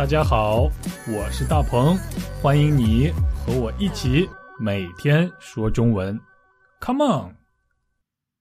[0.00, 0.62] 大家好，
[1.06, 1.94] 我是大鹏，
[2.40, 4.26] 欢迎你和我一起
[4.58, 6.18] 每天说中文。
[6.80, 7.36] Come on！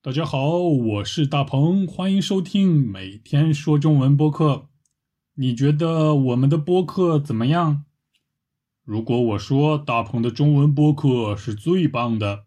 [0.02, 4.70] 大家好，我是大鹏，欢迎收听每天说中文播客。
[5.36, 7.84] 你觉得我们的播客怎么样？
[8.86, 12.46] 如果我说大鹏的中文播客是最棒的，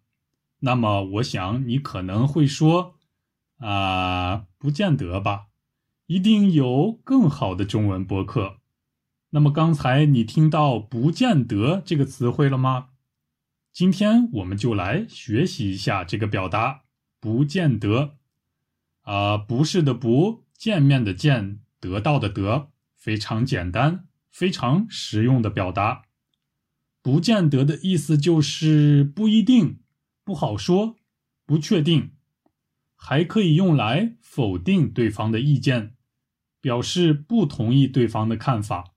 [0.61, 2.95] 那么我想你可能会说
[3.59, 5.49] 啊，不见得吧，
[6.07, 8.62] 一定有更好的中文播客。
[9.35, 12.89] 那么刚才你听到“不见得”这个词汇了吗？
[13.73, 16.83] 今天我们就来学习一下这个表达
[17.19, 18.19] “不见得”。
[19.01, 26.03] 啊，不是的不，见面的见，得到的得，非常简单，非常实用的表达。
[27.01, 29.81] 不见得的意思就是不一定，
[30.25, 30.97] 不好说，
[31.47, 32.11] 不确定，
[32.95, 35.95] 还可以用来否定对方的意见，
[36.61, 38.93] 表示不同意对方的看法。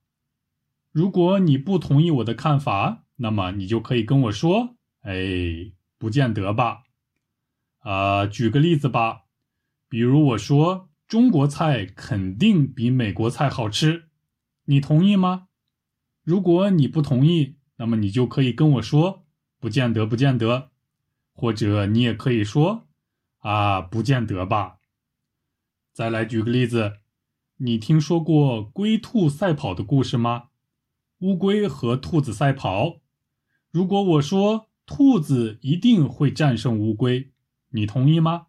[0.96, 6.84] 如果你不同意我的看法，那么你就可以跟我说：“哎，不见得吧？”
[7.84, 9.24] 啊，举个例子吧，
[9.90, 14.08] 比如我说中国菜肯定比美国菜好吃，
[14.64, 15.48] 你同意吗？
[16.24, 19.26] 如果你不同意，那么你就可以跟我说
[19.60, 20.70] ：“不见得，不见得。”
[21.36, 22.88] 或者你也可以说
[23.44, 24.78] ：“啊，不见得吧？”
[25.92, 27.00] 再来举个例子，
[27.58, 30.44] 你听说过龟兔赛跑的故事吗？
[31.20, 33.00] 乌龟和兔子赛跑，
[33.70, 37.32] 如果我说兔子一定会战胜乌龟，
[37.70, 38.48] 你同意吗？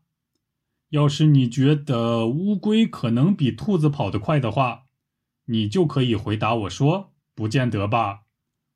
[0.89, 4.87] 要是你觉得乌龟可能比兔子跑得快的话，
[5.45, 8.23] 你就可以回答我说：“不见得吧，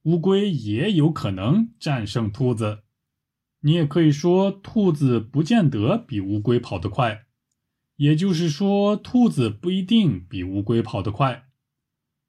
[0.04, 2.84] 乌龟也有可能战胜兔子。”
[3.64, 7.26] 你也可以说兔子不见得比乌龟跑得快，
[7.98, 11.50] 也就是说兔子不一定比乌龟跑得快。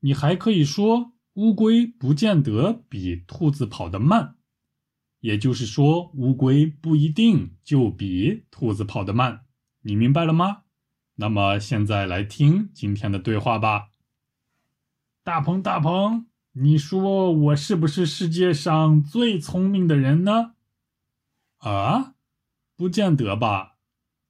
[0.01, 1.13] 你还可以说。
[1.35, 4.37] 乌龟不见得比兔子跑得慢，
[5.21, 9.47] 也就是说，乌龟不一定就比兔子跑得慢。
[9.81, 10.65] 你明白了吗？
[11.15, 13.89] 那么现在来听今天的对话吧。
[15.25, 20.55] 大鹏，大鹏，你说我是不是世界上最聪明的人呢？
[21.59, 22.15] 啊，
[22.77, 23.77] 不见得吧。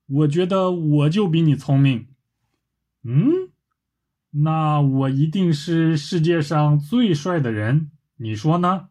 [0.06, 2.08] 我觉得我就比你聪明。
[3.02, 3.41] 嗯。
[4.34, 8.88] 那我一定是世界上最帅的人，你说呢？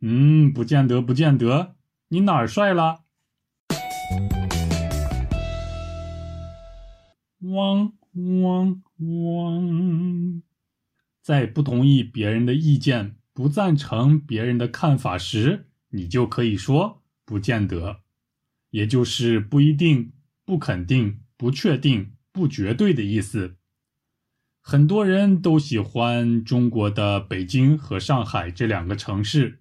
[0.00, 1.76] 嗯，不见得，不见得。
[2.08, 3.02] 你哪儿帅了？
[7.40, 10.42] 汪汪汪！
[11.20, 18.00] 在不同意别人的意见、不赞成别人的看法时，你就可以说“不见得”，
[18.70, 20.12] 也就是不一定、
[20.46, 23.56] 不肯定、不确定、不绝对的意思。
[24.64, 29.60] 很多人都喜欢中国的北京和上海这两个城市，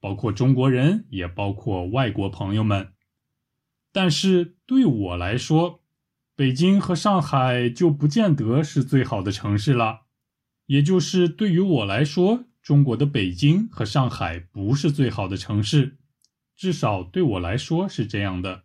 [0.00, 2.92] 包括中国人，也包括外国朋友们。
[3.92, 5.82] 但是对我来说，
[6.36, 10.02] 北京和上海就不见得是最好的城市了。
[10.66, 15.98] 也就是对于我来说，中国的北京和上海不是最好的城市，
[16.56, 18.62] 至少对我来说是这样的。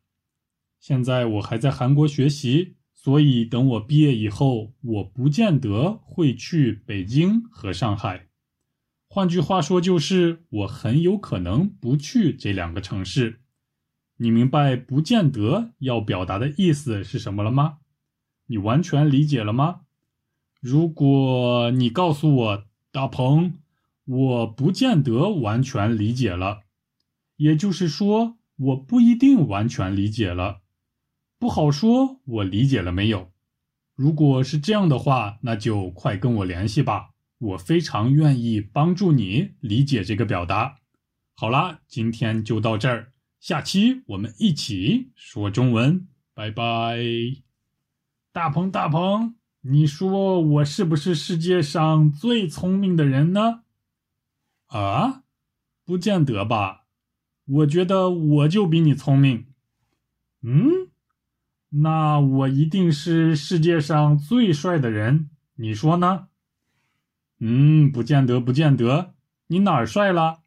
[0.80, 2.76] 现在我还在韩国学习。
[3.04, 8.30] 所以，等我毕业以后，我不见得会去北京和上海。
[9.10, 13.42] 换句话说，就是我很有可能不去这两个城市。
[14.16, 17.80] 你明白“不见得”要表达的意思是什么了吗？
[18.46, 19.82] 你完全理解了吗？
[20.62, 23.56] 如果你告诉我，大鹏，
[24.06, 26.62] 我不见得完全理解了，
[27.36, 30.62] 也就是说，我不一定完全理解了。
[31.44, 33.30] 不好说，我理解了没有？
[33.96, 40.78] 如果是这样的话，那就快跟我联系吧，我非常愿意帮助你理解这个表达。
[41.36, 43.12] 好啦，今天就到这儿，
[43.42, 46.98] 下期我们一起说中文，拜拜。
[48.32, 53.64] 大鹏，大鹏，你说我是不是世界上最聪明的人呢？
[54.68, 55.24] 啊，
[55.84, 56.86] 不见得吧，
[57.46, 59.48] 我觉得我就比你聪明。
[60.42, 60.83] 嗯。
[61.76, 66.28] 那我一定是世界上最帅的人，你说呢？
[67.40, 69.16] 嗯，不见得，不见得。
[69.48, 70.43] 你哪儿帅了？